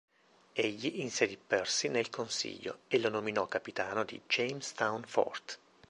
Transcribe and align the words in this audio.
Egli 0.53 0.99
inserì 1.01 1.37
Percy 1.37 1.87
nel 1.87 2.09
Consiglio 2.09 2.79
e 2.87 2.97
lo 2.97 3.09
nominò 3.09 3.45
capitano 3.45 4.03
di 4.03 4.19
"Jamestown 4.27 5.03
fort". 5.03 5.59